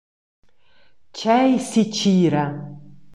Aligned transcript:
Tgei 1.13 1.51
sitgira! 1.69 2.45